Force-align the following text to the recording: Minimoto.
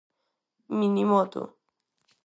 Minimoto. 0.77 1.41